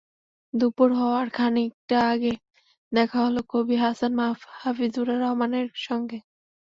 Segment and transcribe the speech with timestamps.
[0.53, 2.33] দুপুর হওয়ার খানিকটা আগে
[2.91, 4.11] দেখা হলো কবি হাসান
[4.61, 6.17] হাফিজুর রহমানের সঙ্গে।